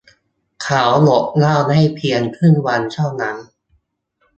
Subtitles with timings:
[0.61, 3.37] เขาอดเหล้าได้เพียงครึ่งวันเท่านั้น